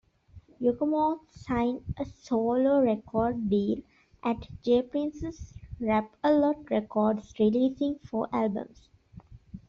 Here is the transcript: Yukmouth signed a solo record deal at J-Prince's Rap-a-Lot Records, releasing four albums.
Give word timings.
Yukmouth 0.59 1.29
signed 1.29 1.83
a 1.95 2.05
solo 2.05 2.81
record 2.83 3.51
deal 3.51 3.83
at 4.23 4.47
J-Prince's 4.63 5.53
Rap-a-Lot 5.79 6.71
Records, 6.71 7.31
releasing 7.39 7.99
four 7.99 8.27
albums. 8.33 8.89